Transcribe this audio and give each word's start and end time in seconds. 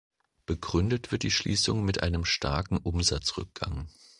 Begründet 0.47 1.11
wird 1.11 1.21
die 1.21 1.29
Schließung 1.29 1.85
mit 1.85 2.01
einem 2.01 2.25
starken 2.25 2.77
Umsatzrückgang. 2.77 3.87